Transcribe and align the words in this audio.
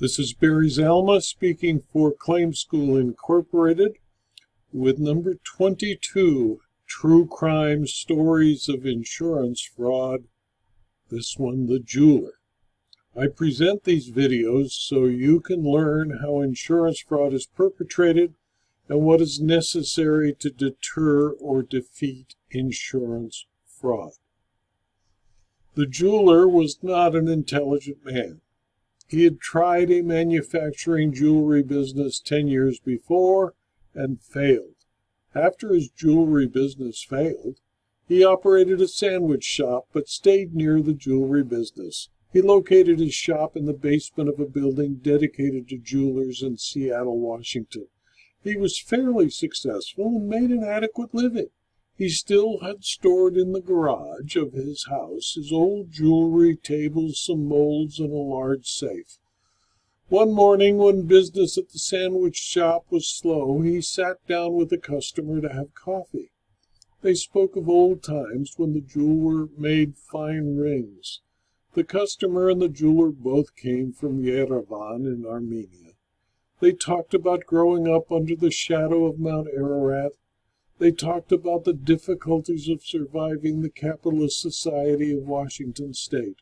This 0.00 0.20
is 0.20 0.32
Barry 0.32 0.68
Zalma 0.68 1.20
speaking 1.20 1.80
for 1.80 2.12
Claim 2.12 2.54
School 2.54 2.96
Incorporated 2.96 3.98
with 4.72 5.00
number 5.00 5.34
22 5.42 6.60
True 6.86 7.26
Crime 7.26 7.84
Stories 7.84 8.68
of 8.68 8.86
Insurance 8.86 9.60
Fraud. 9.60 10.28
This 11.10 11.36
one, 11.36 11.66
The 11.66 11.80
Jeweler. 11.80 12.34
I 13.16 13.26
present 13.26 13.82
these 13.82 14.12
videos 14.12 14.70
so 14.70 15.06
you 15.06 15.40
can 15.40 15.64
learn 15.64 16.18
how 16.22 16.42
insurance 16.42 17.00
fraud 17.00 17.34
is 17.34 17.46
perpetrated 17.46 18.34
and 18.88 19.00
what 19.00 19.20
is 19.20 19.40
necessary 19.40 20.32
to 20.34 20.50
deter 20.50 21.30
or 21.30 21.64
defeat 21.64 22.36
insurance 22.52 23.46
fraud. 23.66 24.12
The 25.74 25.86
jeweler 25.86 26.46
was 26.46 26.78
not 26.84 27.16
an 27.16 27.26
intelligent 27.26 28.04
man. 28.04 28.42
He 29.08 29.24
had 29.24 29.40
tried 29.40 29.90
a 29.90 30.02
manufacturing 30.02 31.14
jewelry 31.14 31.62
business 31.62 32.20
10 32.20 32.46
years 32.46 32.78
before 32.78 33.54
and 33.94 34.20
failed. 34.20 34.74
After 35.34 35.72
his 35.72 35.88
jewelry 35.88 36.46
business 36.46 37.02
failed, 37.02 37.60
he 38.06 38.22
operated 38.22 38.82
a 38.82 38.88
sandwich 38.88 39.44
shop 39.44 39.88
but 39.94 40.08
stayed 40.08 40.54
near 40.54 40.82
the 40.82 40.92
jewelry 40.92 41.42
business. 41.42 42.10
He 42.30 42.42
located 42.42 42.98
his 42.98 43.14
shop 43.14 43.56
in 43.56 43.64
the 43.64 43.72
basement 43.72 44.28
of 44.28 44.38
a 44.38 44.46
building 44.46 44.96
dedicated 44.96 45.68
to 45.68 45.78
jewelers 45.78 46.42
in 46.42 46.58
Seattle, 46.58 47.18
Washington. 47.18 47.88
He 48.44 48.56
was 48.56 48.78
fairly 48.78 49.30
successful 49.30 50.16
and 50.16 50.28
made 50.28 50.50
an 50.50 50.62
adequate 50.62 51.14
living. 51.14 51.48
He 51.98 52.10
still 52.10 52.60
had 52.60 52.84
stored 52.84 53.36
in 53.36 53.50
the 53.50 53.60
garage 53.60 54.36
of 54.36 54.52
his 54.52 54.86
house 54.86 55.34
his 55.34 55.52
old 55.52 55.90
jewelry, 55.90 56.54
tables, 56.54 57.20
some 57.20 57.46
molds, 57.46 57.98
and 57.98 58.12
a 58.12 58.16
large 58.16 58.68
safe. 58.68 59.18
One 60.08 60.32
morning, 60.32 60.76
when 60.76 61.08
business 61.08 61.58
at 61.58 61.70
the 61.70 61.80
sandwich 61.80 62.36
shop 62.36 62.86
was 62.88 63.08
slow, 63.08 63.62
he 63.62 63.80
sat 63.80 64.24
down 64.28 64.54
with 64.54 64.72
a 64.72 64.78
customer 64.78 65.40
to 65.40 65.48
have 65.48 65.74
coffee. 65.74 66.30
They 67.02 67.14
spoke 67.14 67.56
of 67.56 67.68
old 67.68 68.04
times 68.04 68.54
when 68.56 68.74
the 68.74 68.80
jeweler 68.80 69.48
made 69.58 69.98
fine 69.98 70.56
rings. 70.56 71.20
The 71.74 71.82
customer 71.82 72.48
and 72.48 72.62
the 72.62 72.68
jeweler 72.68 73.10
both 73.10 73.56
came 73.56 73.92
from 73.92 74.22
Yerevan 74.22 75.04
in 75.04 75.26
Armenia. 75.26 75.94
They 76.60 76.70
talked 76.70 77.12
about 77.12 77.46
growing 77.46 77.88
up 77.88 78.12
under 78.12 78.36
the 78.36 78.52
shadow 78.52 79.04
of 79.06 79.18
Mount 79.18 79.48
Ararat 79.48 80.12
they 80.78 80.92
talked 80.92 81.32
about 81.32 81.64
the 81.64 81.72
difficulties 81.72 82.68
of 82.68 82.84
surviving 82.84 83.62
the 83.62 83.70
capitalist 83.70 84.40
society 84.40 85.12
of 85.12 85.26
Washington 85.26 85.92
state. 85.92 86.36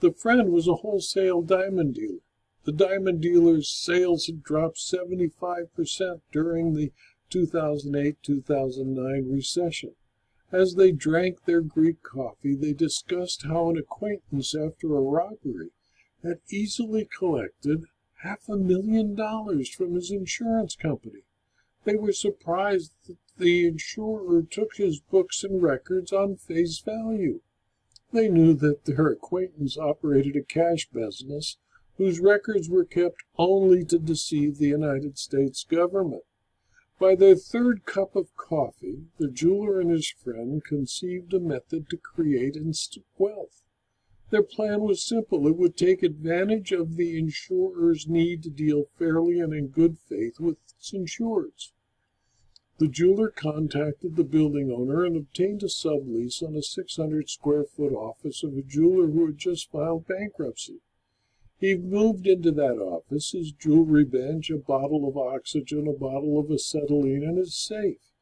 The 0.00 0.12
friend 0.12 0.52
was 0.52 0.68
a 0.68 0.76
wholesale 0.76 1.42
diamond 1.42 1.94
dealer. 1.94 2.20
The 2.64 2.72
diamond 2.72 3.20
dealer's 3.20 3.68
sales 3.68 4.26
had 4.26 4.44
dropped 4.44 4.76
75% 4.76 6.20
during 6.30 6.74
the 6.74 6.92
2008-2009 7.30 9.32
recession. 9.32 9.96
As 10.52 10.76
they 10.76 10.92
drank 10.92 11.44
their 11.44 11.60
Greek 11.60 12.02
coffee, 12.02 12.54
they 12.54 12.72
discussed 12.72 13.42
how 13.42 13.70
an 13.70 13.76
acquaintance 13.76 14.54
after 14.54 14.96
a 14.96 15.00
robbery 15.00 15.70
had 16.22 16.40
easily 16.48 17.06
collected 17.06 17.86
half 18.22 18.48
a 18.48 18.56
million 18.56 19.14
dollars 19.14 19.68
from 19.68 19.94
his 19.94 20.10
insurance 20.10 20.74
company. 20.76 21.24
They 21.84 21.96
were 21.96 22.12
surprised 22.12 22.92
that 23.06 23.16
the 23.38 23.66
insurer 23.66 24.42
took 24.42 24.76
his 24.76 25.00
books 25.00 25.44
and 25.44 25.62
records 25.62 26.12
on 26.12 26.36
face 26.36 26.78
value. 26.80 27.40
They 28.12 28.28
knew 28.28 28.54
that 28.54 28.84
their 28.84 29.08
acquaintance 29.08 29.76
operated 29.76 30.36
a 30.36 30.42
cash 30.42 30.88
business 30.90 31.56
whose 31.98 32.20
records 32.20 32.68
were 32.70 32.84
kept 32.84 33.22
only 33.36 33.84
to 33.84 33.98
deceive 33.98 34.58
the 34.58 34.68
United 34.68 35.18
States 35.18 35.64
government. 35.64 36.22
By 36.98 37.14
their 37.14 37.36
third 37.36 37.84
cup 37.84 38.16
of 38.16 38.36
coffee, 38.36 39.06
the 39.18 39.28
jeweler 39.28 39.80
and 39.80 39.90
his 39.90 40.10
friend 40.10 40.64
conceived 40.64 41.32
a 41.32 41.40
method 41.40 41.88
to 41.90 41.96
create 41.96 42.56
instant 42.56 43.06
wealth. 43.16 43.62
Their 44.30 44.42
plan 44.42 44.80
was 44.80 45.06
simple. 45.06 45.46
It 45.46 45.56
would 45.56 45.76
take 45.76 46.02
advantage 46.02 46.72
of 46.72 46.96
the 46.96 47.18
insurer's 47.18 48.08
need 48.08 48.42
to 48.42 48.50
deal 48.50 48.86
fairly 48.98 49.40
and 49.40 49.54
in 49.54 49.68
good 49.68 49.98
faith 49.98 50.38
with 50.40 50.58
its 50.76 50.92
insureds. 50.92 51.72
The 52.78 52.86
jeweler 52.86 53.30
contacted 53.30 54.14
the 54.14 54.22
building 54.22 54.70
owner 54.70 55.04
and 55.04 55.16
obtained 55.16 55.64
a 55.64 55.68
sublease 55.68 56.44
on 56.44 56.54
a 56.54 56.62
600 56.62 57.28
square 57.28 57.64
foot 57.64 57.92
office 57.92 58.44
of 58.44 58.56
a 58.56 58.62
jeweler 58.62 59.08
who 59.08 59.26
had 59.26 59.36
just 59.36 59.72
filed 59.72 60.06
bankruptcy. 60.06 60.78
He 61.58 61.74
moved 61.74 62.28
into 62.28 62.52
that 62.52 62.78
office 62.78 63.32
his 63.32 63.50
jewelry 63.50 64.04
bench, 64.04 64.48
a 64.48 64.58
bottle 64.58 65.08
of 65.08 65.16
oxygen, 65.16 65.88
a 65.88 65.92
bottle 65.92 66.38
of 66.38 66.52
acetylene, 66.52 67.24
and 67.24 67.36
his 67.36 67.56
safe. 67.56 68.12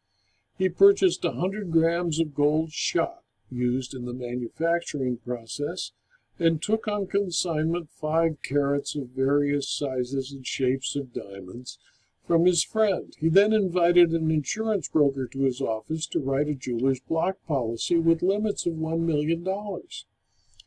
He 0.57 0.71
purchased 0.71 1.23
a 1.27 1.33
hundred 1.33 1.71
grams 1.71 2.19
of 2.19 2.35
gold 2.35 2.73
shot 2.73 3.25
used 3.51 3.93
in 3.93 4.07
the 4.07 4.15
manufacturing 4.15 5.19
process 5.19 5.93
and 6.39 6.63
took 6.63 6.89
on 6.89 7.09
consignment 7.09 7.91
five 7.91 8.41
carats 8.43 8.97
of 8.97 9.09
various 9.09 9.69
sizes 9.69 10.33
and 10.33 10.47
shapes 10.47 10.97
of 10.97 11.13
diamonds 11.13 11.79
from 12.27 12.45
his 12.45 12.65
friend. 12.65 13.15
He 13.19 13.29
then 13.29 13.53
invited 13.53 14.11
an 14.11 14.31
insurance 14.31 14.89
broker 14.89 15.27
to 15.29 15.43
his 15.43 15.61
office 15.61 16.07
to 16.09 16.19
write 16.19 16.49
a 16.49 16.55
jeweler's 16.55 17.01
block 17.01 17.37
policy 17.47 17.99
with 17.99 18.23
limits 18.23 18.67
of 18.67 18.75
$1 18.75 19.01
million. 19.01 19.47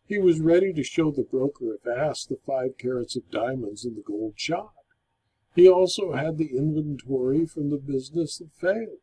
He 0.07 0.17
was 0.17 0.39
ready 0.39 0.73
to 0.73 0.83
show 0.83 1.11
the 1.11 1.23
broker, 1.23 1.73
if 1.73 1.85
asked, 1.85 2.29
the 2.29 2.39
five 2.45 2.77
carats 2.77 3.15
of 3.15 3.29
diamonds 3.29 3.85
and 3.85 3.95
the 3.95 4.01
gold 4.01 4.33
shot. 4.35 4.73
He 5.55 5.67
also 5.67 6.13
had 6.13 6.37
the 6.37 6.57
inventory 6.57 7.45
from 7.45 7.69
the 7.69 7.77
business 7.77 8.37
that 8.37 8.53
failed. 8.53 8.99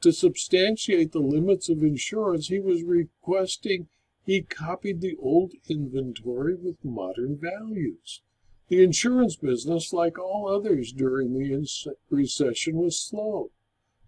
To 0.00 0.12
substantiate 0.12 1.12
the 1.12 1.20
limits 1.20 1.68
of 1.68 1.82
insurance, 1.82 2.48
he 2.48 2.58
was 2.58 2.82
requesting 2.82 3.88
he 4.26 4.40
copied 4.40 5.02
the 5.02 5.16
old 5.16 5.52
inventory 5.68 6.54
with 6.54 6.82
modern 6.82 7.36
values. 7.36 8.22
The 8.68 8.82
insurance 8.82 9.36
business, 9.36 9.92
like 9.92 10.18
all 10.18 10.48
others 10.48 10.92
during 10.92 11.34
the 11.34 11.66
recession, 12.08 12.76
was 12.76 12.98
slow. 12.98 13.50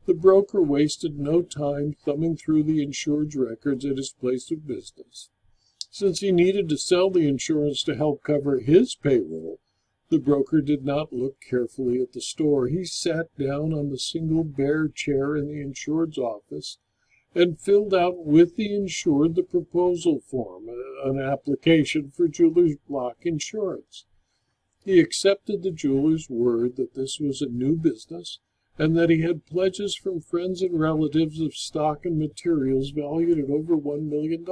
The 0.06 0.15
broker 0.15 0.62
wasted 0.62 1.19
no 1.19 1.43
time 1.43 1.93
thumbing 1.93 2.37
through 2.37 2.62
the 2.62 2.83
insured's 2.83 3.37
records 3.37 3.84
at 3.84 3.99
his 3.99 4.12
place 4.12 4.50
of 4.50 4.66
business. 4.66 5.28
Since 5.91 6.21
he 6.21 6.33
needed 6.33 6.69
to 6.71 6.78
sell 6.78 7.11
the 7.11 7.28
insurance 7.28 7.83
to 7.83 7.97
help 7.97 8.22
cover 8.22 8.61
his 8.61 8.95
payroll, 8.95 9.59
the 10.09 10.19
broker 10.19 10.61
did 10.61 10.84
not 10.84 11.12
look 11.12 11.41
carefully 11.41 12.00
at 12.00 12.12
the 12.12 12.21
store. 12.21 12.69
He 12.69 12.84
sat 12.84 13.37
down 13.37 13.75
on 13.75 13.91
the 13.91 13.99
single 13.99 14.45
bare 14.45 14.89
chair 14.89 15.37
in 15.37 15.49
the 15.49 15.61
insured's 15.61 16.19
office 16.19 16.78
and 17.34 17.61
filled 17.61 17.93
out 17.93 18.25
with 18.25 18.56
the 18.56 18.75
insured 18.75 19.34
the 19.34 19.43
proposal 19.43 20.21
form, 20.21 20.69
uh, 20.69 21.11
an 21.11 21.19
application 21.19 22.11
for 22.11 22.28
jeweler's 22.28 22.77
block 22.89 23.19
insurance. 23.27 24.06
He 24.86 25.00
accepted 25.00 25.64
the 25.64 25.72
jeweler's 25.72 26.30
word 26.30 26.76
that 26.76 26.94
this 26.94 27.19
was 27.19 27.42
a 27.42 27.48
new 27.48 27.74
business 27.74 28.38
and 28.78 28.97
that 28.97 29.10
he 29.10 29.22
had 29.22 29.44
pledges 29.44 29.97
from 29.97 30.20
friends 30.20 30.62
and 30.62 30.78
relatives 30.78 31.41
of 31.41 31.56
stock 31.56 32.06
and 32.06 32.16
materials 32.16 32.91
valued 32.91 33.36
at 33.36 33.50
over 33.50 33.76
$1 33.76 34.08
million. 34.08 34.47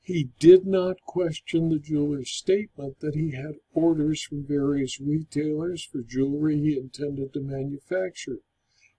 He 0.00 0.30
did 0.38 0.66
not 0.66 1.02
question 1.02 1.68
the 1.68 1.78
jeweler's 1.78 2.30
statement 2.30 3.00
that 3.00 3.14
he 3.14 3.32
had 3.32 3.56
orders 3.74 4.22
from 4.22 4.46
various 4.46 4.98
retailers 5.02 5.84
for 5.84 6.00
jewelry 6.00 6.58
he 6.58 6.78
intended 6.78 7.34
to 7.34 7.40
manufacture. 7.40 8.38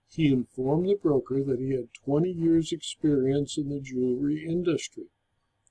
He 0.08 0.28
informed 0.28 0.88
the 0.88 0.94
broker 0.94 1.42
that 1.42 1.58
he 1.58 1.72
had 1.72 1.92
20 1.94 2.30
years' 2.30 2.70
experience 2.70 3.58
in 3.58 3.70
the 3.70 3.80
jewelry 3.80 4.46
industry. 4.46 5.06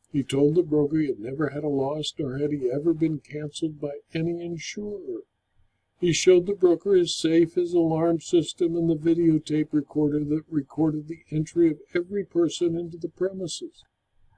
He 0.10 0.24
told 0.24 0.56
the 0.56 0.64
broker 0.64 1.00
he 1.00 1.08
had 1.08 1.20
never 1.20 1.50
had 1.50 1.66
a 1.66 1.68
loss, 1.68 2.14
nor 2.18 2.38
had 2.38 2.54
he 2.54 2.72
ever 2.72 2.94
been 2.94 3.20
canceled 3.20 3.82
by 3.82 4.00
any 4.14 4.42
insurer. 4.42 5.24
He 6.00 6.14
showed 6.14 6.46
the 6.46 6.56
broker 6.56 6.96
his 6.96 7.14
safe, 7.14 7.56
his 7.56 7.74
alarm 7.74 8.22
system, 8.22 8.78
and 8.78 8.90
the 8.90 8.96
videotape 8.96 9.74
recorder 9.74 10.24
that 10.24 10.46
recorded 10.50 11.10
the 11.10 11.24
entry 11.30 11.70
of 11.72 11.82
every 11.94 12.24
person 12.24 12.78
into 12.78 12.98
the 12.98 13.10
premises. 13.10 13.84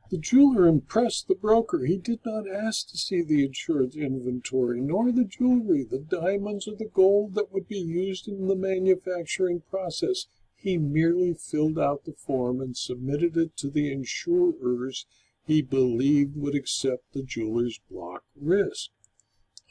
The 0.10 0.18
jeweler 0.18 0.66
impressed 0.66 1.28
the 1.28 1.36
broker. 1.36 1.86
He 1.86 1.98
did 1.98 2.22
not 2.26 2.50
ask 2.50 2.90
to 2.90 2.98
see 2.98 3.22
the 3.22 3.46
insurance 3.46 3.96
inventory, 3.96 4.82
nor 4.82 5.12
the 5.12 5.24
jewelry, 5.24 5.84
the 5.84 6.00
diamonds, 6.00 6.68
or 6.68 6.76
the 6.76 6.86
gold 6.86 7.36
that 7.36 7.54
would 7.54 7.68
be 7.68 7.78
used 7.78 8.28
in 8.28 8.48
the 8.48 8.56
manufacturing 8.56 9.62
process. 9.70 10.26
He 10.56 10.80
merely 10.80 11.36
filled 11.36 11.78
out 11.78 12.06
the 12.06 12.14
form 12.14 12.60
and 12.60 12.76
submitted 12.76 13.38
it 13.38 13.56
to 13.58 13.70
the 13.70 13.92
insurers 13.92 15.06
he 15.50 15.64
believed 15.64 16.38
would 16.38 16.54
accept 16.54 17.12
the 17.12 17.24
jeweler's 17.24 17.80
block 17.90 18.24
risk. 18.40 18.92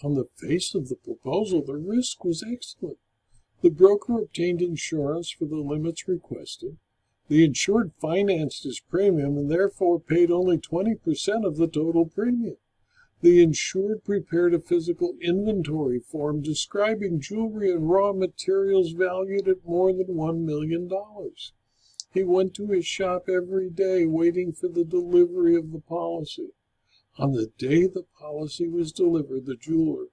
On 0.03 0.15
the 0.15 0.29
face 0.35 0.75
of 0.75 0.89
the 0.89 0.97
proposal, 0.97 1.63
the 1.63 1.77
risk 1.77 2.25
was 2.25 2.43
excellent. 2.43 2.99
The 3.63 3.71
broker 3.71 4.19
obtained 4.19 4.61
insurance 4.61 5.31
for 5.31 5.45
the 5.45 5.59
limits 5.59 6.09
requested. 6.09 6.79
The 7.29 7.45
insured 7.45 7.93
financed 8.01 8.65
his 8.65 8.81
premium 8.81 9.39
and 9.39 9.49
therefore 9.49 10.01
paid 10.01 10.33
only 10.33 10.59
20% 10.59 11.47
of 11.47 11.57
the 11.59 11.69
total 11.69 12.07
premium. 12.07 12.57
The 13.21 13.41
insured 13.41 14.03
prepared 14.03 14.55
a 14.55 14.61
physical 14.61 15.15
inventory 15.21 16.01
form 16.01 16.43
describing 16.43 17.21
jewelry 17.21 17.71
and 17.71 17.89
raw 17.89 18.13
materials 18.13 18.91
valued 18.91 19.47
at 19.47 19.65
more 19.65 19.93
than 19.93 20.09
$1 20.09 20.41
million. 20.41 20.91
He 22.19 22.25
went 22.25 22.53
to 22.55 22.67
his 22.67 22.85
shop 22.85 23.29
every 23.29 23.71
day 23.71 24.05
waiting 24.05 24.53
for 24.53 24.67
the 24.67 24.83
delivery 24.83 25.55
of 25.55 25.71
the 25.71 25.79
policy. 25.79 26.51
On 27.17 27.31
the 27.31 27.53
day 27.57 27.87
the 27.87 28.07
policy 28.19 28.67
was 28.67 28.91
delivered, 28.91 29.47
the 29.47 29.55
jeweler, 29.55 30.09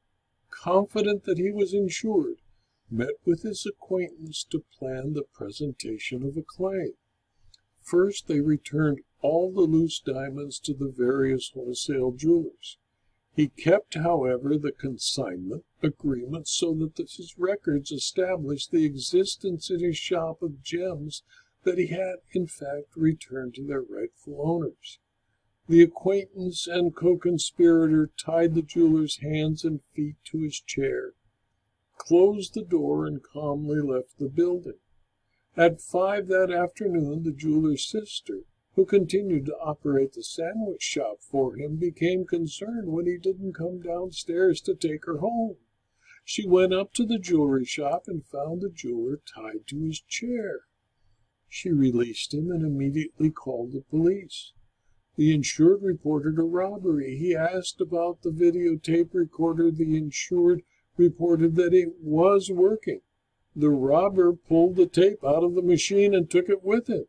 confident 0.51 1.23
that 1.23 1.39
he 1.39 1.49
was 1.49 1.73
insured, 1.73 2.43
met 2.91 3.15
with 3.25 3.41
his 3.41 3.65
acquaintance 3.65 4.43
to 4.51 4.63
plan 4.77 5.13
the 5.13 5.23
presentation 5.23 6.21
of 6.21 6.37
a 6.37 6.43
claim. 6.43 6.93
First, 7.81 8.27
they 8.27 8.39
returned 8.39 9.01
all 9.21 9.51
the 9.51 9.61
loose 9.61 9.99
diamonds 9.99 10.59
to 10.59 10.75
the 10.75 10.89
various 10.89 11.49
wholesale 11.55 12.11
jewelers. 12.11 12.77
He 13.33 13.47
kept, 13.47 13.95
however, 13.95 14.59
the 14.59 14.71
consignment 14.71 15.65
agreement 15.81 16.47
so 16.47 16.71
that 16.75 16.97
his 16.97 17.39
records 17.39 17.91
established 17.91 18.69
the 18.69 18.85
existence 18.85 19.71
in 19.71 19.79
his 19.79 19.97
shop 19.97 20.43
of 20.43 20.61
gems 20.61 21.23
that 21.65 21.77
he 21.77 21.87
had 21.87 22.15
in 22.31 22.47
fact 22.47 22.95
returned 22.95 23.53
to 23.55 23.65
their 23.65 23.81
rightful 23.81 24.39
owners. 24.41 24.99
The 25.67 25.81
acquaintance 25.81 26.67
and 26.67 26.95
co-conspirator 26.95 28.11
tied 28.17 28.53
the 28.53 28.61
jeweler's 28.61 29.17
hands 29.17 29.65
and 29.65 29.81
feet 29.95 30.15
to 30.25 30.41
his 30.41 30.61
chair, 30.61 31.13
closed 31.97 32.53
the 32.53 32.63
door, 32.63 33.07
and 33.07 33.23
calmly 33.23 33.81
left 33.81 34.19
the 34.19 34.29
building. 34.29 34.79
At 35.57 35.81
five 35.81 36.27
that 36.27 36.51
afternoon, 36.51 37.23
the 37.23 37.31
jeweler's 37.31 37.89
sister, 37.89 38.41
who 38.75 38.85
continued 38.85 39.45
to 39.47 39.57
operate 39.57 40.13
the 40.13 40.23
sandwich 40.23 40.83
shop 40.83 41.21
for 41.21 41.55
him, 41.55 41.77
became 41.77 42.25
concerned 42.25 42.91
when 42.91 43.07
he 43.07 43.17
didn't 43.17 43.53
come 43.53 43.81
downstairs 43.81 44.61
to 44.61 44.75
take 44.75 45.05
her 45.05 45.17
home. 45.17 45.57
She 46.23 46.47
went 46.47 46.73
up 46.73 46.93
to 46.93 47.05
the 47.05 47.17
jewelry 47.17 47.65
shop 47.65 48.03
and 48.07 48.25
found 48.25 48.61
the 48.61 48.69
jeweler 48.69 49.19
tied 49.33 49.65
to 49.67 49.81
his 49.81 50.01
chair. 50.01 50.65
She 51.47 51.71
released 51.71 52.33
him 52.33 52.51
and 52.51 52.63
immediately 52.63 53.29
called 53.29 53.71
the 53.71 53.81
police. 53.81 54.51
The 55.15 55.33
insured 55.33 55.81
reported 55.83 56.37
a 56.37 56.43
robbery. 56.43 57.17
He 57.17 57.35
asked 57.35 57.79
about 57.79 58.21
the 58.21 58.31
videotape 58.31 59.13
recorder. 59.13 59.71
The 59.71 59.95
insured 59.95 60.63
reported 60.97 61.55
that 61.55 61.73
it 61.73 61.93
was 62.01 62.51
working. 62.51 63.01
The 63.55 63.69
robber 63.69 64.33
pulled 64.33 64.75
the 64.75 64.87
tape 64.87 65.23
out 65.23 65.43
of 65.43 65.55
the 65.55 65.61
machine 65.61 66.13
and 66.13 66.29
took 66.29 66.49
it 66.49 66.63
with 66.63 66.87
him. 66.89 67.05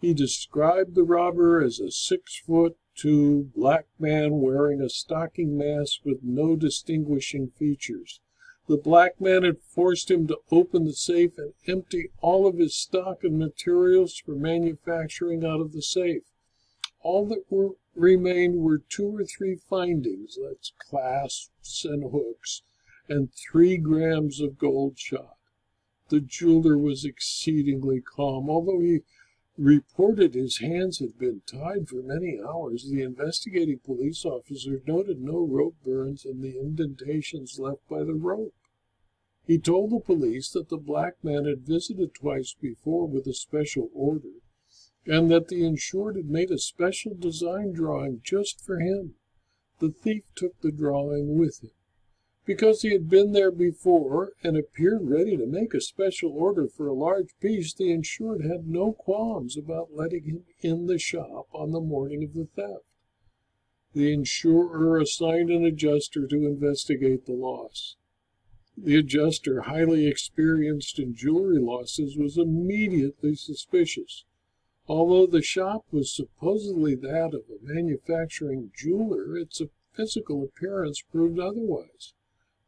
He 0.00 0.12
described 0.12 0.94
the 0.94 1.02
robber 1.02 1.62
as 1.62 1.80
a 1.80 1.90
six 1.90 2.38
foot 2.38 2.76
two 2.94 3.50
black 3.54 3.86
man 3.98 4.40
wearing 4.40 4.80
a 4.80 4.90
stocking 4.90 5.56
mask 5.56 6.04
with 6.04 6.22
no 6.22 6.56
distinguishing 6.56 7.48
features. 7.48 8.20
The 8.68 8.76
black 8.76 9.18
man 9.18 9.44
had 9.44 9.62
forced 9.62 10.10
him 10.10 10.26
to 10.26 10.40
open 10.50 10.84
the 10.84 10.92
safe 10.92 11.38
and 11.38 11.54
empty 11.66 12.10
all 12.20 12.46
of 12.46 12.58
his 12.58 12.74
stock 12.74 13.24
and 13.24 13.38
materials 13.38 14.18
for 14.18 14.34
manufacturing 14.34 15.42
out 15.42 15.62
of 15.62 15.72
the 15.72 15.80
safe. 15.80 16.24
All 17.00 17.26
that 17.28 17.44
were, 17.48 17.76
remained 17.94 18.60
were 18.60 18.76
two 18.76 19.16
or 19.16 19.24
three 19.24 19.56
findings, 19.56 20.36
that's 20.36 20.74
clasps 20.78 21.86
and 21.86 22.12
hooks, 22.12 22.62
and 23.08 23.32
three 23.32 23.78
grams 23.78 24.38
of 24.38 24.58
gold 24.58 24.98
shot. 24.98 25.38
The 26.10 26.20
jeweler 26.20 26.76
was 26.76 27.06
exceedingly 27.06 28.02
calm. 28.02 28.50
Although 28.50 28.80
he 28.80 29.00
reported 29.58 30.34
his 30.34 30.58
hands 30.58 31.00
had 31.00 31.18
been 31.18 31.42
tied 31.44 31.88
for 31.88 32.02
many 32.02 32.38
hours, 32.40 32.88
the 32.88 33.02
investigating 33.02 33.80
police 33.80 34.24
officer 34.24 34.80
noted 34.86 35.20
no 35.20 35.38
rope 35.38 35.74
burns 35.84 36.24
in 36.24 36.40
the 36.40 36.58
indentations 36.58 37.58
left 37.58 37.86
by 37.88 38.04
the 38.04 38.14
rope. 38.14 38.54
He 39.46 39.58
told 39.58 39.90
the 39.90 40.00
police 40.00 40.50
that 40.50 40.68
the 40.68 40.76
black 40.76 41.24
man 41.24 41.44
had 41.44 41.66
visited 41.66 42.14
twice 42.14 42.54
before 42.60 43.06
with 43.06 43.26
a 43.26 43.34
special 43.34 43.90
order 43.92 44.42
and 45.06 45.30
that 45.30 45.48
the 45.48 45.64
insured 45.64 46.16
had 46.16 46.28
made 46.28 46.50
a 46.50 46.58
special 46.58 47.14
design 47.14 47.72
drawing 47.72 48.20
just 48.22 48.60
for 48.60 48.78
him. 48.78 49.14
The 49.80 49.90
thief 49.90 50.24
took 50.36 50.60
the 50.60 50.70
drawing 50.70 51.38
with 51.38 51.62
him. 51.62 51.70
Because 52.48 52.80
he 52.80 52.92
had 52.92 53.10
been 53.10 53.32
there 53.32 53.50
before 53.50 54.32
and 54.42 54.56
appeared 54.56 55.06
ready 55.06 55.36
to 55.36 55.44
make 55.44 55.74
a 55.74 55.82
special 55.82 56.32
order 56.32 56.66
for 56.66 56.86
a 56.86 56.94
large 56.94 57.38
piece, 57.40 57.74
the 57.74 57.92
insured 57.92 58.42
had 58.42 58.66
no 58.66 58.94
qualms 58.94 59.58
about 59.58 59.94
letting 59.94 60.24
him 60.24 60.44
in 60.62 60.86
the 60.86 60.98
shop 60.98 61.46
on 61.52 61.72
the 61.72 61.80
morning 61.80 62.24
of 62.24 62.32
the 62.32 62.46
theft. 62.46 62.86
The 63.92 64.14
insurer 64.14 64.98
assigned 64.98 65.50
an 65.50 65.62
adjuster 65.62 66.26
to 66.26 66.46
investigate 66.46 67.26
the 67.26 67.34
loss. 67.34 67.96
The 68.78 68.96
adjuster, 68.96 69.60
highly 69.60 70.06
experienced 70.06 70.98
in 70.98 71.14
jewelry 71.14 71.58
losses, 71.58 72.16
was 72.16 72.38
immediately 72.38 73.34
suspicious. 73.34 74.24
Although 74.86 75.26
the 75.26 75.42
shop 75.42 75.84
was 75.92 76.10
supposedly 76.10 76.94
that 76.94 77.34
of 77.34 77.42
a 77.50 77.62
manufacturing 77.62 78.72
jeweler, 78.74 79.36
its 79.36 79.60
physical 79.92 80.44
appearance 80.44 81.02
proved 81.02 81.38
otherwise. 81.38 82.14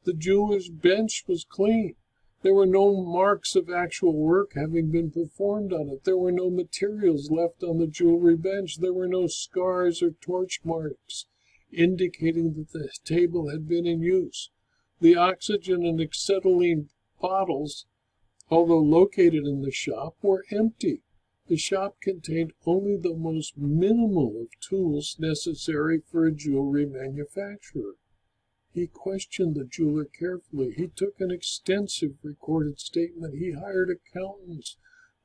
The 0.04 0.14
jeweler's 0.14 0.70
bench 0.70 1.24
was 1.28 1.44
clean. 1.44 1.96
There 2.42 2.54
were 2.54 2.64
no 2.64 3.04
marks 3.04 3.54
of 3.54 3.68
actual 3.68 4.14
work 4.14 4.52
having 4.54 4.90
been 4.90 5.10
performed 5.10 5.74
on 5.74 5.90
it. 5.90 6.04
There 6.04 6.16
were 6.16 6.32
no 6.32 6.48
materials 6.48 7.30
left 7.30 7.62
on 7.62 7.78
the 7.78 7.86
jewelry 7.86 8.36
bench. 8.36 8.78
There 8.78 8.94
were 8.94 9.08
no 9.08 9.26
scars 9.26 10.02
or 10.02 10.12
torch 10.12 10.60
marks 10.64 11.26
indicating 11.70 12.54
that 12.54 12.70
the 12.70 12.90
table 13.04 13.50
had 13.50 13.68
been 13.68 13.86
in 13.86 14.00
use. 14.00 14.50
The 15.00 15.16
oxygen 15.16 15.84
and 15.84 16.00
acetylene 16.00 16.88
bottles, 17.20 17.86
although 18.48 18.80
located 18.80 19.46
in 19.46 19.60
the 19.60 19.70
shop, 19.70 20.16
were 20.22 20.44
empty. 20.50 21.02
The 21.46 21.56
shop 21.56 22.00
contained 22.00 22.54
only 22.64 22.96
the 22.96 23.14
most 23.14 23.58
minimal 23.58 24.40
of 24.40 24.60
tools 24.60 25.16
necessary 25.18 26.00
for 26.00 26.24
a 26.24 26.32
jewelry 26.32 26.86
manufacturer. 26.86 27.96
He 28.72 28.86
questioned 28.86 29.56
the 29.56 29.64
jeweler 29.64 30.04
carefully. 30.04 30.72
He 30.72 30.88
took 30.88 31.20
an 31.20 31.30
extensive 31.30 32.16
recorded 32.22 32.78
statement. 32.78 33.34
He 33.34 33.52
hired 33.52 33.90
accountants 33.90 34.76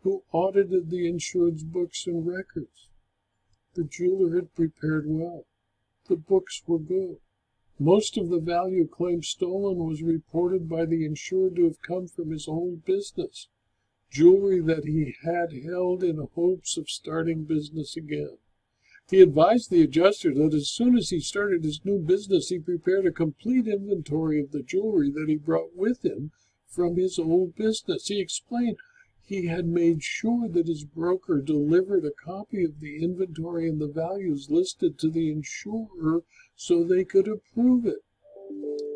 who 0.01 0.23
audited 0.31 0.89
the 0.89 1.07
insured's 1.07 1.63
books 1.63 2.07
and 2.07 2.25
records. 2.25 2.89
The 3.73 3.83
jeweler 3.83 4.35
had 4.35 4.55
prepared 4.55 5.05
well. 5.07 5.45
The 6.07 6.15
books 6.15 6.63
were 6.65 6.79
good. 6.79 7.19
Most 7.77 8.17
of 8.17 8.29
the 8.29 8.39
value 8.39 8.87
claimed 8.87 9.25
stolen 9.25 9.77
was 9.79 10.01
reported 10.01 10.69
by 10.69 10.85
the 10.85 11.05
insured 11.05 11.55
to 11.57 11.65
have 11.65 11.81
come 11.81 12.07
from 12.07 12.31
his 12.31 12.47
old 12.47 12.85
business 12.85 13.49
jewelry 14.15 14.61
that 14.61 14.85
he 14.85 15.13
had 15.23 15.51
held 15.51 16.01
in 16.01 16.27
hopes 16.35 16.77
of 16.77 16.89
starting 16.89 17.43
business 17.43 17.97
again. 17.97 18.37
He 19.07 19.21
advised 19.21 19.69
the 19.69 19.83
adjuster 19.83 20.33
that 20.33 20.55
as 20.55 20.67
soon 20.67 20.97
as 20.97 21.11
he 21.11 21.19
started 21.19 21.63
his 21.63 21.85
new 21.85 21.99
business, 21.99 22.49
he 22.49 22.57
prepared 22.57 23.05
a 23.05 23.11
complete 23.11 23.67
inventory 23.67 24.39
of 24.39 24.51
the 24.51 24.63
jewelry 24.63 25.11
that 25.11 25.29
he 25.29 25.35
brought 25.35 25.75
with 25.75 26.03
him 26.03 26.31
from 26.67 26.97
his 26.97 27.19
old 27.19 27.55
business. 27.55 28.07
He 28.07 28.19
explained 28.19 28.77
he 29.21 29.45
had 29.45 29.67
made 29.67 30.01
sure 30.01 30.47
that 30.49 30.67
his 30.67 30.85
broker 30.85 31.39
delivered 31.39 32.03
a 32.03 32.11
copy 32.11 32.63
of 32.63 32.79
the 32.79 33.03
inventory 33.03 33.69
and 33.69 33.79
the 33.79 33.87
values 33.87 34.49
listed 34.49 34.97
to 34.99 35.11
the 35.11 35.31
insurer 35.31 36.23
so 36.55 36.83
they 36.83 37.05
could 37.05 37.27
approve 37.27 37.85
it. 37.85 38.03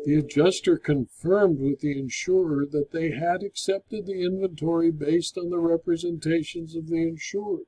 The 0.04 0.16
adjuster 0.16 0.76
confirmed 0.76 1.60
with 1.60 1.80
the 1.80 1.96
insurer 1.96 2.66
that 2.66 2.90
they 2.90 3.10
had 3.10 3.44
accepted 3.44 4.06
the 4.06 4.24
inventory 4.24 4.90
based 4.90 5.38
on 5.38 5.50
the 5.50 5.60
representations 5.60 6.74
of 6.74 6.88
the 6.88 7.02
insured. 7.02 7.66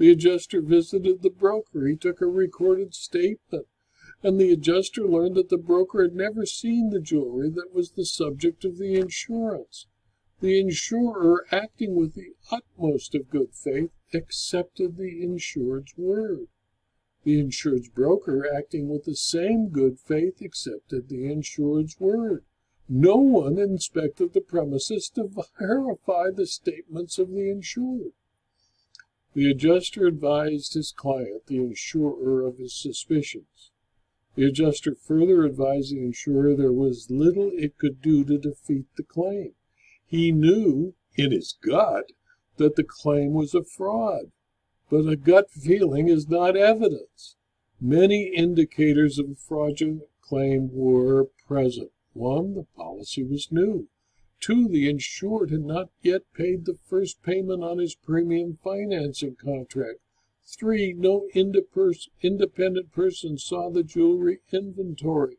The 0.00 0.12
adjuster 0.12 0.62
visited 0.62 1.20
the 1.20 1.28
broker. 1.28 1.86
He 1.86 1.94
took 1.94 2.22
a 2.22 2.26
recorded 2.26 2.94
statement, 2.94 3.66
and 4.22 4.40
the 4.40 4.50
adjuster 4.50 5.06
learned 5.06 5.34
that 5.34 5.50
the 5.50 5.58
broker 5.58 6.02
had 6.02 6.14
never 6.14 6.46
seen 6.46 6.88
the 6.88 7.02
jewelry 7.02 7.50
that 7.50 7.74
was 7.74 7.90
the 7.90 8.06
subject 8.06 8.64
of 8.64 8.78
the 8.78 8.94
insurance. 8.94 9.88
The 10.40 10.58
insurer, 10.58 11.44
acting 11.52 11.96
with 11.96 12.14
the 12.14 12.32
utmost 12.50 13.14
of 13.14 13.28
good 13.28 13.54
faith, 13.54 13.90
accepted 14.14 14.96
the 14.96 15.22
insured's 15.22 15.92
word. 15.98 16.46
The 17.24 17.38
insured's 17.38 17.90
broker, 17.90 18.50
acting 18.50 18.88
with 18.88 19.04
the 19.04 19.16
same 19.16 19.68
good 19.68 20.00
faith, 20.00 20.40
accepted 20.40 21.10
the 21.10 21.30
insured's 21.30 22.00
word. 22.00 22.46
No 22.88 23.16
one 23.16 23.58
inspected 23.58 24.32
the 24.32 24.40
premises 24.40 25.10
to 25.10 25.28
verify 25.58 26.30
the 26.30 26.46
statements 26.46 27.18
of 27.18 27.32
the 27.32 27.50
insured. 27.50 28.14
The 29.32 29.48
adjuster 29.48 30.06
advised 30.06 30.74
his 30.74 30.90
client, 30.90 31.46
the 31.46 31.58
insurer, 31.58 32.44
of 32.44 32.58
his 32.58 32.74
suspicions. 32.74 33.70
The 34.34 34.44
adjuster 34.44 34.94
further 34.94 35.44
advised 35.44 35.92
the 35.92 36.02
insurer 36.02 36.56
there 36.56 36.72
was 36.72 37.10
little 37.10 37.52
it 37.54 37.78
could 37.78 38.02
do 38.02 38.24
to 38.24 38.38
defeat 38.38 38.86
the 38.96 39.04
claim. 39.04 39.54
He 40.04 40.32
knew, 40.32 40.94
in 41.16 41.30
his 41.30 41.52
gut, 41.52 42.10
that 42.56 42.74
the 42.74 42.82
claim 42.84 43.32
was 43.32 43.54
a 43.54 43.62
fraud. 43.62 44.32
But 44.88 45.06
a 45.06 45.16
gut 45.16 45.50
feeling 45.50 46.08
is 46.08 46.28
not 46.28 46.56
evidence. 46.56 47.36
Many 47.80 48.34
indicators 48.34 49.18
of 49.18 49.30
a 49.30 49.34
fraudulent 49.36 50.08
claim 50.20 50.70
were 50.72 51.26
present. 51.46 51.92
One, 52.12 52.54
the 52.54 52.64
policy 52.76 53.22
was 53.22 53.52
new. 53.52 53.88
Two, 54.40 54.68
the 54.68 54.88
insured 54.88 55.50
had 55.50 55.64
not 55.64 55.90
yet 56.00 56.22
paid 56.32 56.64
the 56.64 56.78
first 56.86 57.22
payment 57.22 57.62
on 57.62 57.78
his 57.78 57.94
premium 57.94 58.56
financing 58.56 59.36
contract. 59.36 60.00
Three, 60.42 60.94
no 60.94 61.28
independent 61.34 62.90
person 62.90 63.36
saw 63.36 63.70
the 63.70 63.82
jewelry 63.82 64.40
inventory. 64.50 65.36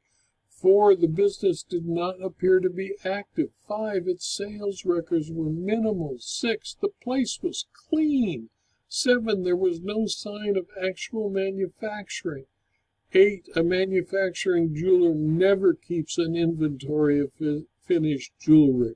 Four, 0.48 0.96
the 0.96 1.08
business 1.08 1.64
did 1.64 1.88
not 1.88 2.22
appear 2.22 2.60
to 2.60 2.70
be 2.70 2.94
active. 3.04 3.50
Five, 3.68 4.08
its 4.08 4.28
sales 4.28 4.86
records 4.86 5.32
were 5.32 5.50
minimal. 5.50 6.20
Six, 6.20 6.76
the 6.76 6.90
place 6.90 7.42
was 7.42 7.66
clean. 7.74 8.52
Seven, 8.88 9.42
there 9.42 9.56
was 9.56 9.82
no 9.82 10.06
sign 10.06 10.56
of 10.56 10.70
actual 10.80 11.32
manufacturing. 11.32 12.46
Eight, 13.14 13.50
a 13.56 13.64
manufacturing 13.64 14.76
jeweler 14.76 15.16
never 15.16 15.74
keeps 15.74 16.20
an 16.20 16.36
inventory 16.36 17.20
of 17.20 17.32
finished 17.84 18.34
jewelry. 18.40 18.96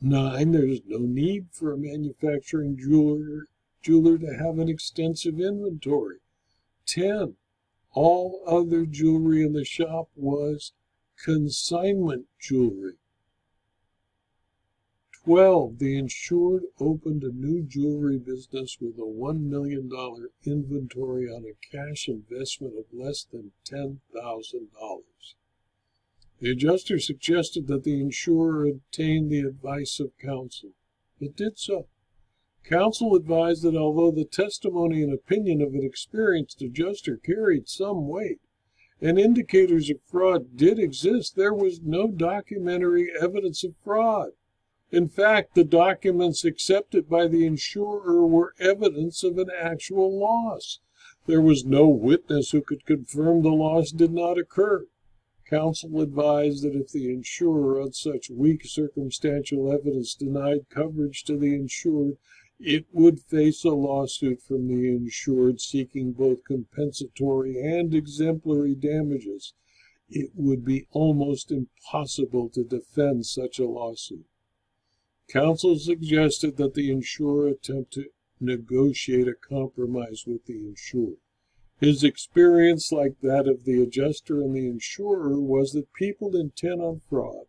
Nine, 0.00 0.52
there 0.52 0.66
is 0.66 0.80
no 0.86 0.98
need 0.98 1.46
for 1.50 1.72
a 1.72 1.76
manufacturing 1.76 2.76
jeweler, 2.76 3.48
jeweler 3.82 4.18
to 4.18 4.34
have 4.34 4.58
an 4.58 4.68
extensive 4.68 5.38
inventory. 5.38 6.20
Ten, 6.86 7.36
all 7.92 8.42
other 8.46 8.86
jewelry 8.86 9.42
in 9.42 9.52
the 9.52 9.64
shop 9.64 10.08
was 10.16 10.72
consignment 11.16 12.26
jewelry. 12.40 12.94
12. 15.24 15.78
The 15.78 15.96
insured 15.96 16.64
opened 16.80 17.22
a 17.22 17.30
new 17.30 17.62
jewelry 17.62 18.18
business 18.18 18.78
with 18.80 18.98
a 18.98 19.02
$1 19.02 19.40
million 19.42 19.88
inventory 20.44 21.26
on 21.28 21.44
a 21.44 21.54
cash 21.70 22.08
investment 22.08 22.74
of 22.76 22.86
less 22.92 23.22
than 23.22 23.52
$10,000. 23.64 23.98
The 26.42 26.50
adjuster 26.50 26.98
suggested 26.98 27.68
that 27.68 27.84
the 27.84 28.00
insurer 28.00 28.66
obtain 28.66 29.28
the 29.28 29.42
advice 29.42 30.00
of 30.00 30.18
counsel. 30.18 30.70
It 31.20 31.36
did 31.36 31.56
so. 31.56 31.86
Counsel 32.64 33.14
advised 33.14 33.62
that 33.62 33.76
although 33.76 34.10
the 34.10 34.24
testimony 34.24 35.04
and 35.04 35.12
opinion 35.12 35.62
of 35.62 35.72
an 35.72 35.84
experienced 35.84 36.60
adjuster 36.60 37.16
carried 37.16 37.68
some 37.68 38.08
weight, 38.08 38.40
and 39.00 39.20
indicators 39.20 39.88
of 39.88 40.02
fraud 40.02 40.56
did 40.56 40.80
exist, 40.80 41.36
there 41.36 41.54
was 41.54 41.80
no 41.80 42.08
documentary 42.08 43.12
evidence 43.20 43.62
of 43.62 43.76
fraud. 43.84 44.30
In 44.90 45.08
fact, 45.08 45.54
the 45.54 45.62
documents 45.62 46.44
accepted 46.44 47.08
by 47.08 47.28
the 47.28 47.46
insurer 47.46 48.26
were 48.26 48.56
evidence 48.58 49.22
of 49.22 49.38
an 49.38 49.50
actual 49.56 50.18
loss. 50.18 50.80
There 51.26 51.40
was 51.40 51.64
no 51.64 51.88
witness 51.88 52.50
who 52.50 52.62
could 52.62 52.84
confirm 52.84 53.42
the 53.42 53.50
loss 53.50 53.92
did 53.92 54.12
not 54.12 54.38
occur. 54.38 54.88
Counsel 55.52 56.00
advised 56.00 56.64
that 56.64 56.74
if 56.74 56.92
the 56.92 57.10
insurer 57.10 57.78
on 57.78 57.92
such 57.92 58.30
weak 58.30 58.64
circumstantial 58.64 59.70
evidence 59.70 60.14
denied 60.14 60.70
coverage 60.70 61.24
to 61.24 61.36
the 61.36 61.54
insured, 61.54 62.16
it 62.58 62.86
would 62.90 63.20
face 63.20 63.62
a 63.62 63.68
lawsuit 63.68 64.40
from 64.40 64.66
the 64.66 64.88
insured 64.88 65.60
seeking 65.60 66.12
both 66.12 66.42
compensatory 66.44 67.60
and 67.60 67.92
exemplary 67.92 68.74
damages. 68.74 69.52
It 70.08 70.30
would 70.34 70.64
be 70.64 70.86
almost 70.90 71.52
impossible 71.52 72.48
to 72.54 72.64
defend 72.64 73.26
such 73.26 73.58
a 73.58 73.68
lawsuit. 73.68 74.24
Counsel 75.28 75.78
suggested 75.78 76.56
that 76.56 76.72
the 76.72 76.90
insurer 76.90 77.48
attempt 77.48 77.92
to 77.92 78.06
negotiate 78.40 79.28
a 79.28 79.34
compromise 79.34 80.24
with 80.26 80.46
the 80.46 80.66
insured. 80.66 81.18
His 81.82 82.04
experience, 82.04 82.92
like 82.92 83.18
that 83.22 83.48
of 83.48 83.64
the 83.64 83.82
adjuster 83.82 84.40
and 84.40 84.54
the 84.54 84.68
insurer, 84.68 85.40
was 85.40 85.72
that 85.72 85.92
people 85.92 86.36
intent 86.36 86.80
on 86.80 87.00
fraud 87.00 87.46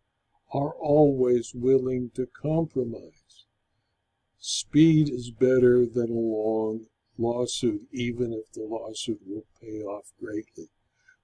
are 0.52 0.74
always 0.74 1.54
willing 1.54 2.10
to 2.16 2.26
compromise. 2.26 3.46
Speed 4.40 5.08
is 5.08 5.30
better 5.30 5.86
than 5.86 6.10
a 6.10 6.18
long 6.18 6.88
lawsuit, 7.16 7.86
even 7.92 8.32
if 8.32 8.50
the 8.50 8.64
lawsuit 8.64 9.20
will 9.24 9.46
pay 9.60 9.82
off 9.84 10.12
greatly. 10.18 10.68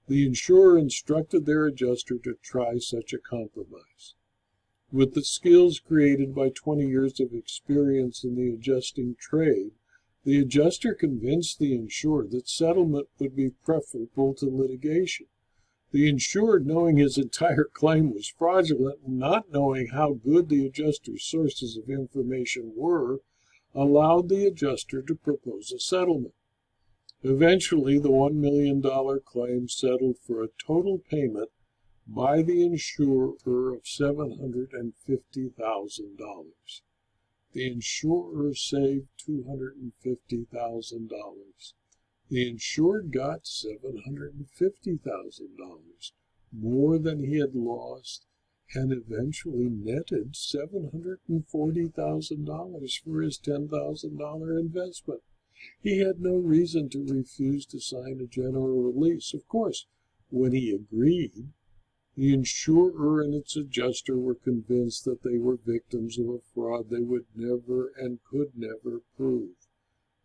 The 0.07 0.25
insurer 0.25 0.77
instructed 0.77 1.45
their 1.45 1.65
adjuster 1.65 2.17
to 2.19 2.35
try 2.41 2.77
such 2.77 3.11
a 3.11 3.19
compromise. 3.19 4.15
With 4.89 5.15
the 5.15 5.25
skills 5.25 5.81
created 5.81 6.33
by 6.33 6.47
20 6.47 6.87
years 6.87 7.19
of 7.19 7.33
experience 7.33 8.23
in 8.23 8.35
the 8.35 8.53
adjusting 8.53 9.17
trade, 9.19 9.73
the 10.23 10.37
adjuster 10.37 10.93
convinced 10.93 11.57
the 11.57 11.73
insured 11.73 12.29
that 12.31 12.47
settlement 12.47 13.07
would 13.19 13.35
be 13.35 13.49
preferable 13.49 14.33
to 14.35 14.45
litigation. 14.45 15.25
The 15.91 16.07
insured, 16.07 16.65
knowing 16.65 16.97
his 16.97 17.17
entire 17.17 17.65
claim 17.65 18.13
was 18.13 18.27
fraudulent 18.27 18.99
and 19.05 19.17
not 19.17 19.51
knowing 19.51 19.87
how 19.87 20.13
good 20.13 20.47
the 20.47 20.65
adjuster's 20.65 21.23
sources 21.23 21.75
of 21.75 21.89
information 21.89 22.73
were, 22.75 23.21
allowed 23.73 24.29
the 24.29 24.45
adjuster 24.45 25.01
to 25.01 25.15
propose 25.15 25.71
a 25.71 25.79
settlement. 25.79 26.35
Eventually, 27.23 27.99
the 27.99 28.09
$1 28.09 28.35
million 28.35 28.81
claim 29.25 29.67
settled 29.67 30.17
for 30.19 30.43
a 30.43 30.49
total 30.57 30.99
payment 30.99 31.49
by 32.07 32.41
the 32.41 32.65
insurer 32.65 33.73
of 33.73 33.83
$750,000. 33.83 36.81
The 37.53 37.67
insurer 37.67 38.53
saved 38.53 39.09
$250,000. 39.27 41.73
The 42.29 42.47
insured 42.47 43.11
got 43.11 43.43
$750,000, 43.43 46.11
more 46.53 46.97
than 46.97 47.23
he 47.23 47.39
had 47.39 47.53
lost, 47.53 48.25
and 48.73 48.93
eventually 48.93 49.67
netted 49.67 50.31
$740,000 50.33 53.03
for 53.03 53.21
his 53.21 53.37
$10,000 53.37 54.59
investment. 54.59 55.23
He 55.81 55.97
had 55.99 56.21
no 56.21 56.37
reason 56.37 56.87
to 56.89 57.03
refuse 57.03 57.65
to 57.67 57.79
sign 57.81 58.21
a 58.21 58.27
general 58.27 58.81
release. 58.81 59.33
Of 59.33 59.45
course, 59.47 59.87
when 60.29 60.53
he 60.53 60.71
agreed, 60.71 61.51
the 62.15 62.33
insurer 62.33 63.21
and 63.21 63.33
its 63.33 63.55
adjuster 63.55 64.17
were 64.17 64.35
convinced 64.35 65.05
that 65.05 65.23
they 65.23 65.37
were 65.37 65.55
victims 65.55 66.19
of 66.19 66.27
a 66.27 66.39
fraud 66.39 66.89
they 66.89 67.01
would 67.01 67.25
never 67.35 67.87
and 67.97 68.23
could 68.23 68.51
never 68.55 69.01
prove. 69.15 69.55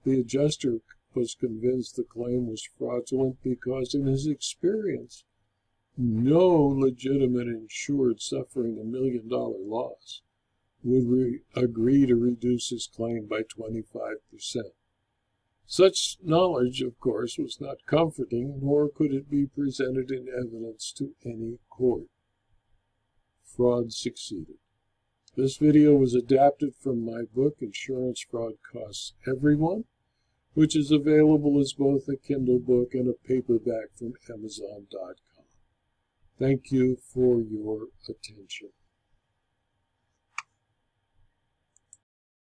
The 0.05 0.21
adjuster 0.21 0.81
was 1.15 1.35
convinced 1.35 1.97
the 1.97 2.05
claim 2.05 2.47
was 2.47 2.69
fraudulent 2.77 3.43
because, 3.43 3.95
in 3.95 4.07
his 4.07 4.27
experience, 4.27 5.25
no 5.97 6.57
legitimate 6.57 7.49
insured 7.49 8.21
suffering 8.21 8.79
a 8.79 8.85
million 8.85 9.29
dollar 9.29 9.59
loss 9.59 10.23
would 10.85 11.41
agree 11.55 12.07
to 12.07 12.15
reduce 12.15 12.69
his 12.69 12.87
claim 12.87 13.27
by 13.27 13.43
25%. 13.43 14.76
Such 15.67 16.19
knowledge, 16.23 16.81
of 16.81 16.99
course, 17.01 17.39
was 17.39 17.61
not 17.61 17.87
comforting, 17.87 18.61
nor 18.63 18.89
could 18.89 19.13
it 19.13 19.29
be 19.29 19.47
presented 19.47 20.11
in 20.11 20.29
evidence 20.29 20.93
to 20.93 21.15
any 21.25 21.59
court. 21.69 22.07
Fraud 23.45 23.93
succeeded. 23.93 24.59
This 25.37 25.57
video 25.57 25.95
was 25.97 26.15
adapted 26.15 26.75
from 26.77 27.05
my 27.05 27.23
book, 27.35 27.57
Insurance 27.61 28.25
Fraud 28.31 28.55
Costs 28.73 29.15
Everyone, 29.27 29.85
which 30.55 30.77
is 30.77 30.91
available 30.91 31.59
as 31.59 31.75
both 31.75 32.09
a 32.09 32.17
Kindle 32.17 32.59
book 32.59 32.95
and 32.95 33.09
a 33.09 33.29
paperback 33.29 33.95
from 33.95 34.15
Amazon.com. 34.33 35.45
Thank 36.39 36.71
you 36.71 36.97
for 36.97 37.41
your 37.41 37.89
attention. 38.09 38.71